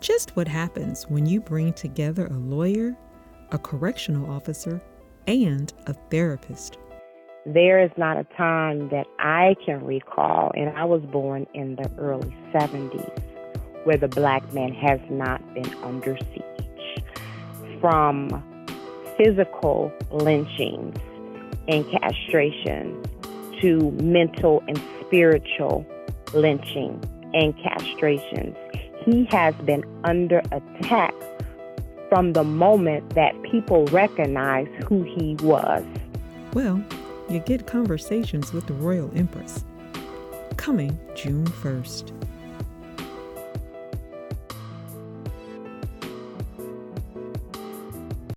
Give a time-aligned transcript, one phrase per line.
[0.00, 2.96] Just what happens when you bring together a lawyer,
[3.50, 4.80] a correctional officer,
[5.26, 6.78] and a therapist.
[7.44, 11.90] There is not a time that I can recall, and I was born in the
[11.98, 13.22] early 70s,
[13.84, 17.04] where the black man has not been under siege.
[17.80, 18.44] From
[19.16, 20.96] physical lynchings
[21.66, 23.02] and castration
[23.60, 25.84] to mental and spiritual
[26.32, 27.02] lynching
[27.34, 28.56] and castrations.
[29.04, 31.14] He has been under attack
[32.08, 35.84] from the moment that people recognize who he was.
[36.54, 36.82] Well,
[37.28, 39.64] you get conversations with the Royal Empress.
[40.56, 42.12] Coming June 1st.